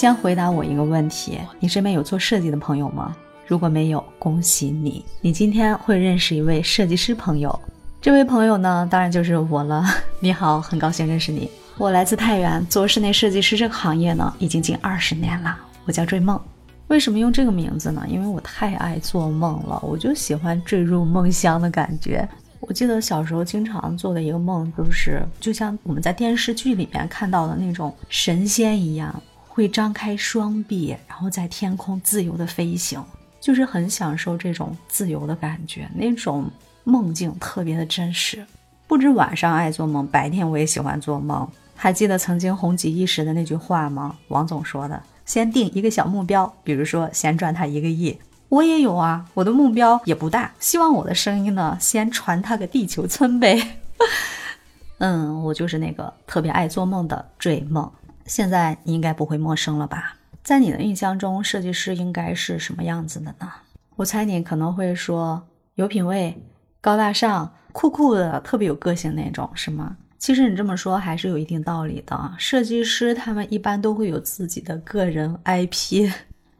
[0.00, 3.14] 先回答我一个问题：你身边有做设计的朋友吗？
[3.46, 7.60] 如果没有，恭喜你，你今天会认识一位设计师朋友。
[8.00, 9.84] 这位朋友呢，当然就是我了。
[10.18, 11.50] 你好，很高兴认识你。
[11.76, 15.54] 我来自太原，做室内设计师这个行业呢，已经近二十年了。
[15.84, 16.40] 我叫追梦，
[16.88, 18.02] 为什么用这个名字呢？
[18.08, 22.26] 因为我太爱做梦了，我就喜欢坠入梦乡的感觉。
[22.60, 29.14] 我记得小时候经常做的一个梦，就是就像我们在电视剧里面看到的那种神仙一样，
[29.60, 32.98] 会张开双臂，然后在天空自由的飞行，
[33.42, 36.50] 就是很享受这种自由的感觉，那种
[36.82, 38.42] 梦境特别的真实。
[38.88, 41.46] 不止晚上爱做梦，白天我也喜欢做梦。
[41.76, 44.16] 还记得曾经红极一时的那句话吗？
[44.28, 53.76] 王总说的：“先定一个小目标，比如说先赚他一个亿。”我也有啊，我的目标也不大，希望我的声音呢先传他个地球村呗。
[54.96, 57.92] 嗯，我就是那个特别爱做梦的追梦。
[58.30, 60.14] 现在你应该不会陌生了吧？
[60.44, 63.52] 在你的印象中，设计师应该是什么样子的呢？
[63.96, 66.40] 我猜你可能会说有品位、
[66.80, 69.96] 高大上、酷酷的，特别有个性那种，是吗？
[70.16, 72.32] 其实你这么说还是有一定道理的。
[72.38, 76.08] 设计师他们一般都会有自己的个人 IP。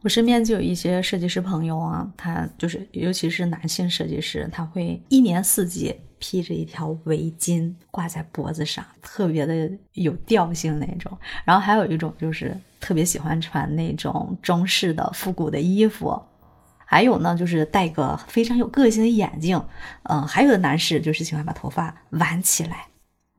[0.01, 11.15] 我身边就有一些设计师朋友啊，他就是尤其是男性设计师，他会一年四季披着一条围巾挂在脖子上，特别的有调性那种。
[11.45, 16.19] 然后还有一种就是特别喜欢穿那种中式的复古的衣服。
[16.83, 19.63] 还有呢，就是戴个非常有个性的眼镜。
[20.03, 22.87] 嗯，还有的男士就是喜欢把头发挽起来。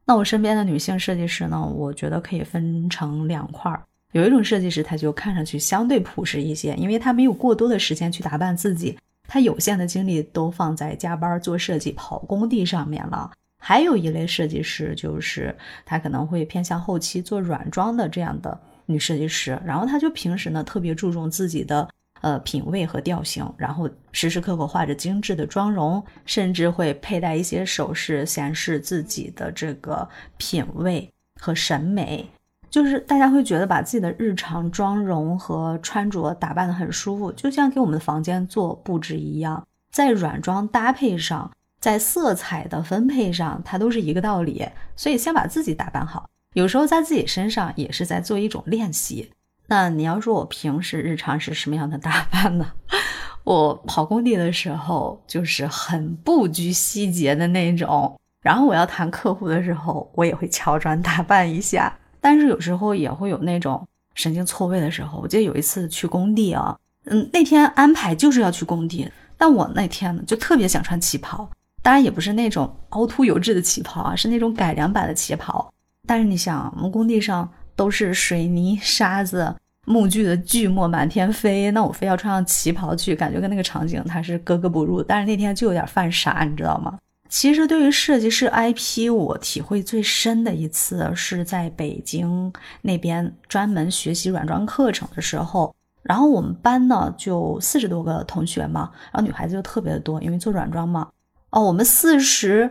[0.04, 1.60] 那我身边的女性设计师呢？
[1.62, 3.82] 我觉得可以分成两块儿。
[4.12, 13.30] 有一种设计师，他就看上去相对朴实一些，因为他没有过多的时间去打扮自己，他有限的精力都放在加班做设计、跑工地上面了。
[13.58, 15.54] 还有一类设计师，就是
[15.84, 21.88] 他可能会偏向后期做软装的这样的女设计师，然后他就平时呢特别注重自己的。
[22.20, 32.25] 呃，品味和调性，然后时时刻刻画着精致的妆容，甚至会佩戴一些首饰，显示自己的这个品味和审美。
[32.72, 39.62] 就是大家会觉得把自己的日常妆容和穿着打扮的很舒服，就像给我们的房间做布置一样。
[39.93, 44.66] 在软装搭配上，在色彩的分配上，它都是一个道理。
[44.97, 49.31] 所以先把自己打扮好，有时候在自己身上也是在做一种练习。
[49.66, 52.72] 那你要说我平时日常是什么样的打扮呢？
[53.44, 61.99] 我跑工地的时候就是很不拘细节的那种，然后我要谈客户的时候，我也会乔装打扮一下。
[62.22, 65.19] 但是有时候也会有那种神经错位的时候。
[65.19, 66.75] 我记得有一次去工地啊，
[67.05, 69.06] 嗯，那天安排就是要去工地，
[69.37, 71.47] 但我那天呢就特别想穿旗袍，
[71.82, 75.71] 当然也不是那种凹凸有致的旗袍啊，是那种改良版的旗袍。
[76.06, 77.47] 但是你想，我们工地上
[77.77, 79.55] 都是水泥沙子。
[79.84, 85.03] 木具的锯末满天飞，那我非要穿上旗袍去，感觉跟那个场景它是格格不入。
[85.03, 86.97] 但是那天就有点犯傻，你知道吗？
[87.32, 95.75] 其实对于设计师 IP，我体会最深的一次是在北京那边专门学习软装课程的时候。
[96.03, 101.09] 然后我们班呢就四十多个同学嘛，然后女孩子就特别的多，因为做软装嘛。
[101.48, 102.70] 哦，我们四十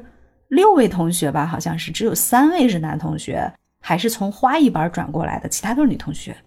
[0.49, 6.37] 六位同学吧，好像是只有三位是男同学，还是从花艺班转过来的，其他都是女同学。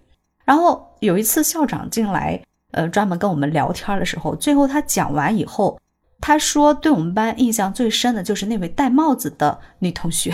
[0.44, 5.80] 然后有一次校长进来，呃，专门跟我们聊天的时候，最后他讲完以后，
[6.26, 10.32] 他说对我们班印象最深的就是那位戴帽子的女同学，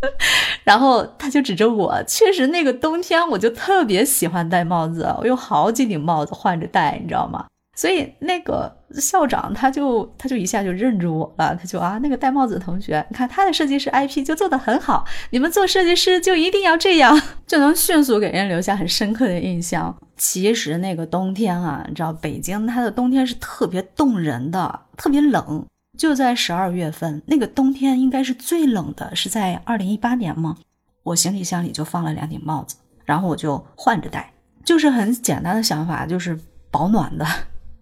[0.64, 7.44] 然后他就指着我，确实那个冬天我就特别喜欢戴帽子，我有好几顶帽子换着戴，你知道吗？
[7.78, 19.96] 所以那个校长他就他就一下就认住我了，他就啊那个戴帽子的同学，你看他的设计师 IP 就做得很好，你们做设计师就一定要这样， 就能迅速给人留下很深刻的印象。
[20.16, 25.64] 其实那个冬天啊，你知道北京它的冬天是特别冻人的，特别冷。
[25.96, 30.56] 就在十二月份那个冬天应该是最冷的，是在二零一八年吗？
[31.04, 32.74] 我行李箱里就放了两顶帽子，
[33.04, 34.32] 然后我就换着戴，
[34.64, 36.36] 就是很简单的想法，就是
[36.72, 37.24] 保暖的。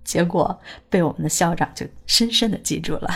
[0.07, 0.59] 结果
[0.89, 3.11] 被我们的校长就深深的记住了，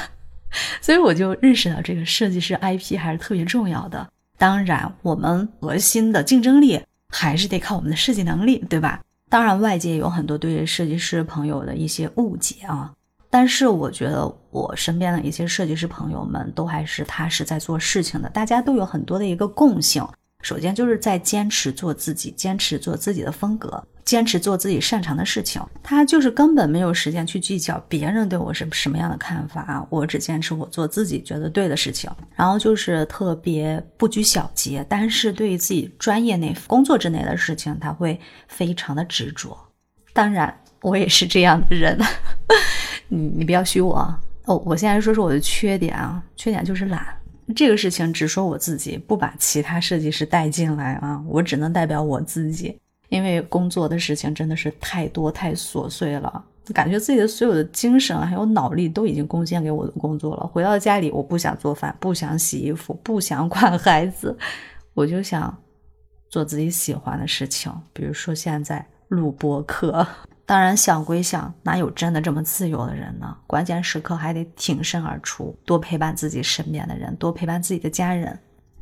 [0.82, 4.06] 所以我就认识到这个设计师 IP 还是特别重要的。
[4.37, 9.00] 当然，我们核心的竞争力还是得靠我们的设计能力，对吧？
[9.28, 12.93] 当然，外界有很多对设计师朋友的一些误解啊，
[13.31, 20.04] 但是我觉得我身边的一些设计师朋友们都还是踏实在做事情的，大家都有很多的一个共性，
[20.42, 25.60] 首先就是在坚持做自己，坚持做自己的风格，坚持做自己擅长的事情。
[25.82, 32.10] 他就是根本没有时间去计较别人对我是什么样的看法，我只坚持我做自己觉得对的事情。
[32.34, 39.56] 然后就是特别不拘小节，但是对于自己专业内工作之内的事情，他会非常的执着。
[40.12, 41.98] 当然，我也是这样的人，
[43.08, 44.56] 你你不要虚我哦。
[44.64, 47.06] 我现在说说我的缺点啊，缺点就是懒。
[47.55, 51.23] 这个事情只说我自己，不把其他设计师带进来啊！
[51.26, 60.47] 我只能代表我自己，因为工作的事情真的是太多太琐碎了，感觉自己的所有的精神还有脑力都已经贡献给我的工作了。
[60.47, 64.37] 回到家里，我不想做饭，不想洗衣服，不想管孩子，
[64.94, 65.56] 我就想
[66.29, 70.06] 做自己喜欢的事情，比如说现在录播课。
[70.50, 73.37] 当然想归想，哪有真的这么自由的人呢？
[73.47, 78.37] 关键时刻还得挺身而出，多陪伴自己身边的人，多陪伴自己的家人。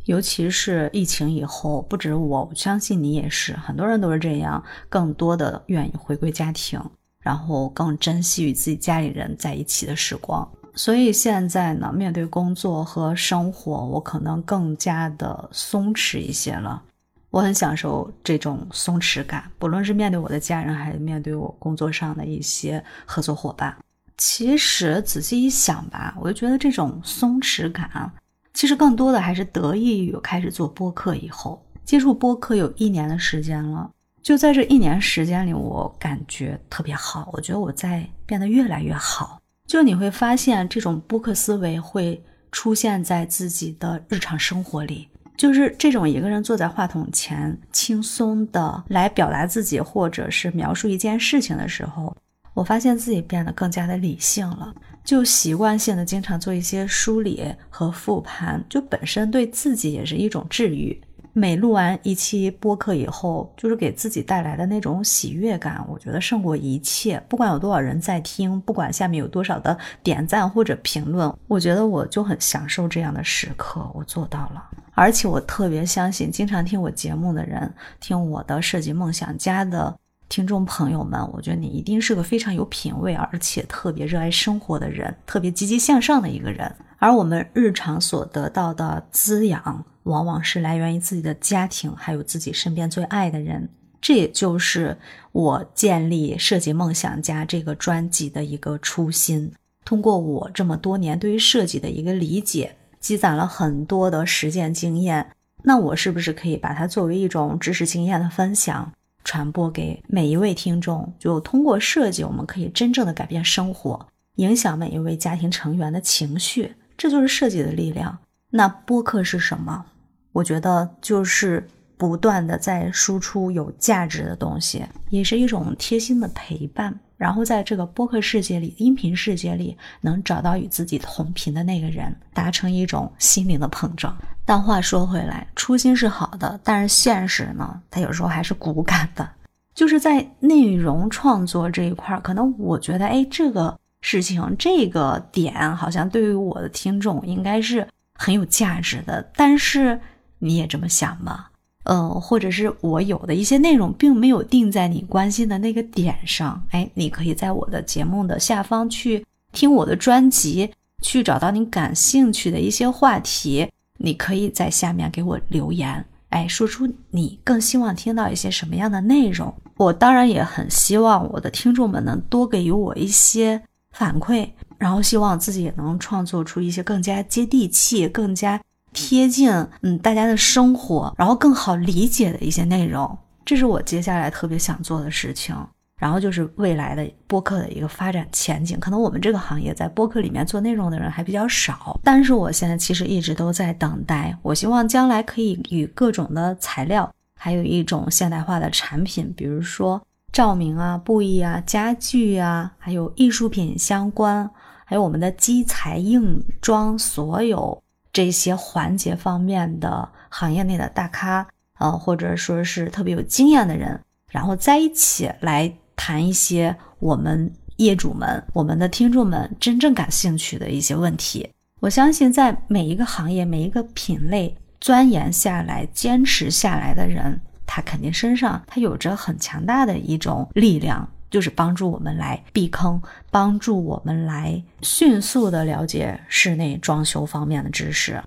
[0.04, 6.80] 尤其是疫情以后，不止我，我相信你也是，很多人都是这样，更多的愿意回归家庭，
[7.20, 10.50] 然后更珍惜与自己家里人在一起的时光。
[10.74, 16.82] 所以现在呢，面对工作和生活，我可能更加的松弛一些了。
[17.30, 23.76] 我很享受这种松弛感，不论是面对我的家人，还是面对我工作上的一些合作伙伴。
[24.16, 28.10] 其实仔细一想吧，我就觉得这种松弛感，
[28.54, 33.90] 其实更多的还是得益于我开始做播客以后，接触播客有一年的时间了。
[34.22, 39.40] 就在这一年时间里，我感觉特别好，我觉得我在变得越来越好。
[39.66, 45.08] 就你会发现，这种播客思维会出现在自己的日常生活里。
[45.38, 52.14] 就是这种一个人坐在话筒前，轻松的来表达自己，或者是描述一件事情的时候，
[52.52, 54.74] 我发现自己变得更加的理性了。
[55.04, 61.00] 就习惯性的经常做一些梳理和复盘，就本身对自己也是一种治愈。
[61.38, 67.22] 每录完一期播客以后，就是给自己带来的那种喜悦感，我觉得胜过一切。
[67.28, 73.88] 不管有多少人在听，不管下面有多少的点赞或者评论，我觉得我就很享受这样的时刻。
[73.94, 74.64] 我做到了，
[74.94, 79.96] 而且我特别相信，经常听我节目的人，听我的设计梦想家的
[80.28, 86.74] 听众朋友们，我觉得你一定是个非常有品位，而且特别热爱生活的人，特别积极向上的一个人。
[86.98, 89.84] 而我们日常所得到的滋养。
[90.08, 93.68] 往往是来源于自己的家庭，还有自己身边最爱的人。
[94.00, 94.96] 这也就是
[95.32, 99.52] 我建立《设计梦想家》这个专辑的一个初心。
[99.84, 105.30] 通过我这么多年对于设计的一个理解，积攒了很多的实践经验。
[105.64, 108.92] 那我是不是可以把它作为一种知识经验的分享，
[109.24, 111.12] 传播给每一位听众？
[111.18, 114.06] 就通过设计，我们可以真正的改变生活，
[114.36, 116.74] 影响每一位家庭成员的情绪。
[116.96, 118.16] 这就是设计的力量。
[118.50, 119.84] 那播客是什么？
[120.32, 121.66] 我觉得就是
[121.96, 126.96] 不断的在输出有价值的东西，也是一种贴心的陪伴。
[127.16, 134.16] 然后在这个播客世界里、音频世界里，能找到与自己同频的那个人，达成一种心灵的碰撞。
[134.44, 139.28] 但话说回来，初心是好的，但是现实呢，它有时候还是骨感的。
[139.74, 147.84] 就是在内容创作这一块，可能我觉得，哎，这个事情这个点，好像对于我的听众应该是
[148.14, 150.00] 很有价值的，但是。
[150.38, 151.46] 你也这么想吗？
[151.84, 160.70] 嗯，或者是我有的一些内容并没有定在你关心的那个点上，哎，你可以在我的节目的下方去听我的专辑，
[161.02, 163.66] 去找到你感兴趣的一些话题，
[163.98, 169.54] 你可以在下面给我留言，哎，说出你更希望听到一些什么样的内容。
[169.78, 178.60] 我当然也很希望我的听众们能多给予我一些反馈，然后希望自己也能创作出一些更加接地气、更加。
[178.92, 179.50] 贴近
[179.82, 185.56] 嗯大家的生活，然后更好理解的一些内容，这是我接下来特别想做的事情。
[186.00, 188.78] 然后就是未来的播客的一个发展前景。
[188.78, 194.32] 可能我们这个行业在播客里面做内容的人还比较少，但是我现在其实一直都在等待。
[194.42, 200.00] 我希望将来可以与各种的材料，还有一种现代化的产品，比如说
[200.32, 204.48] 照明啊、布艺啊、家具啊，还有艺术品相关，
[204.84, 207.82] 还有我们的基材硬装，所有。
[208.18, 211.46] 这些环节方面的行业内的大咖，
[211.78, 221.48] 呃，或者说是特别有经验的人，然后在一起来谈一些我们业主们、我们的听众们真正感兴趣的一些问题。
[221.78, 231.08] 我相信，在每一个行业、每一个品类钻研下来、坚持下来的人，他肯定身上他有着很强大的一种力量。
[231.30, 238.22] 就是帮助我们来避坑，帮助我们来迅速的了解室内装修方面的知识。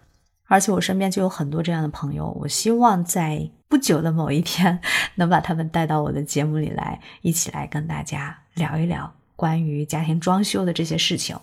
[0.48, 4.78] 而且我身边就有很多这样的朋友，我希望在不久的某一天
[5.16, 11.38] 能把他们带到我的节目里来，一起来跟大家聊一聊关于家庭装修的这些事情，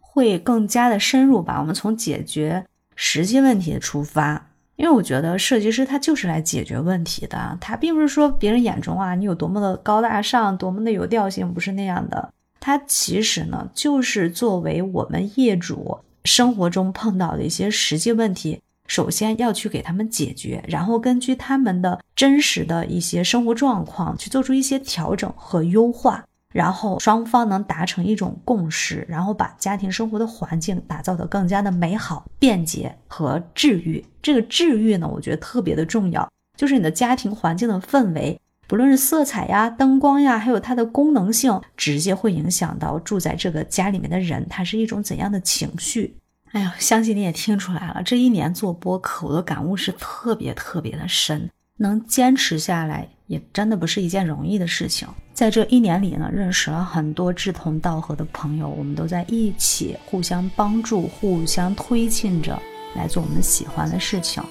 [0.00, 1.58] 会更加的深入吧。
[1.60, 2.64] 我们从解决
[2.96, 12.32] 实际问题的出发，因为我觉得设计师他就是来解决问题的，他并不是说别人眼中啊你有多么的高大上，多么的有调性，不是那样的。
[12.60, 15.98] 他其实呢，就是作为我们业主。
[16.24, 34.04] 生活中碰到的一些实际问题，首先要去给他们解决，然后根据他们的真实的一些生活状况去做出一些调整和优化，然后双方能达成一种共识，然后把家庭生活的环境打造得更加的美好、便捷和治愈。
[34.22, 46.16] 这个治愈呢，我觉得特别的重要，就是你的家庭环境的氛围，不论是色彩呀、灯光呀，还有它的功能性，直接会影响到住在这个家里面的人，他是一种怎样的情绪。
[46.52, 51.50] 哎呀，相信你也听出来了，这一年做播客，我的感悟是特别特别的深。
[51.76, 55.08] 能坚持下来，也真的不是一件容易的事情。
[55.32, 62.56] 在这一年里呢，认识了很多志同道合的朋友，我们都在一起互相帮助、互相推进着
[62.94, 64.42] 来做我们喜欢的事情。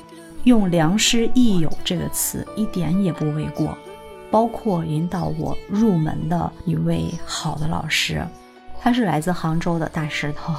[0.44, 3.78] 用“良师益友”这个词一点也不为过。
[4.30, 8.26] 包括引导我入门的一位好的老师，
[8.82, 10.54] 他是来自杭州的大石头。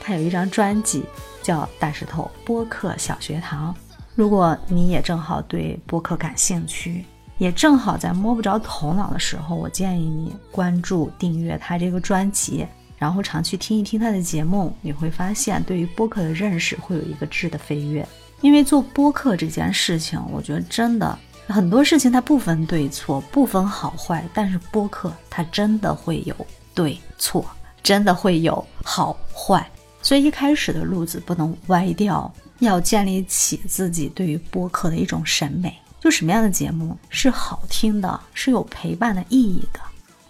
[0.00, 1.04] 他有一张专辑
[1.42, 3.74] 叫《大石头播客小学堂》，
[4.14, 7.04] 如果你也正好对播客感兴趣，
[7.38, 12.66] 也正好在摸不着头脑的时候，我建议你关注订阅他这个专辑，
[12.98, 18.06] 然后常去听一听他的节目，你会发现对于播客的认识会有一个质的飞跃。
[18.42, 26.34] 因为做播客这件事情，我觉得真的很多事情它不分对错，不分好坏，但是播客它真的会有
[26.74, 27.44] 对错，
[27.82, 29.66] 真的会有好坏。
[30.02, 39.80] 所以一开始的路子不能歪掉，要建立起自己对于播客的一种审美，就什么样的节目是好听的，是有陪伴的意义的，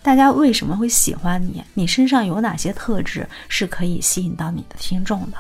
[0.03, 1.63] 大家为什么会喜欢你？
[1.75, 5.37] 你身上有哪些特质是可以吸引到你的听众的？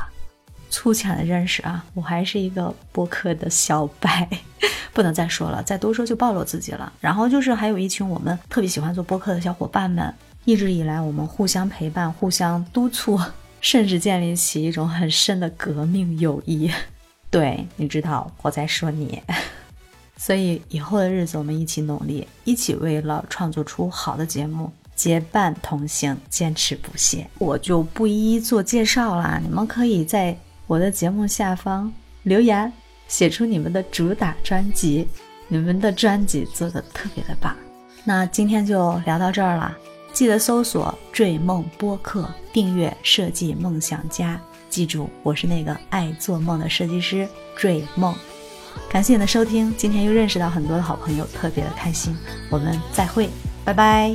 [0.69, 4.29] 粗浅的认识啊，我还是一个播客的小白，
[4.95, 6.93] 不能再说了，再多说就暴露自己了。
[7.01, 13.19] 然后就是还有一群我们特别喜欢做播客的小伙伴们，一直以来我们互相陪伴，互相督促。
[13.61, 16.71] 甚至建立起一种很深的革命友谊，
[17.31, 19.23] 对，你知道我在说你，
[20.17, 27.27] 所以以后的日子我们一起努力，一起为了创作出好的节目结伴同行，坚持不懈。
[27.39, 30.37] 我就不一一做介绍啦，你们可以在
[30.67, 31.93] 我的节目下方
[32.25, 32.73] 留言，
[33.09, 35.09] 写出你们的主打专辑，
[35.49, 37.57] 你们的专辑做的特别的棒。
[38.05, 39.77] 那今天就聊到这儿了。
[40.21, 44.39] 记得搜索“追梦播客”，订阅“设计梦想家”。
[44.69, 48.15] 记住，我是那个爱做梦的设计师追梦。
[48.91, 52.15] 感谢你的收听，今天又认识到很多的好朋友，特别的开心。
[52.51, 53.31] 我们再会，
[53.65, 54.15] 拜拜。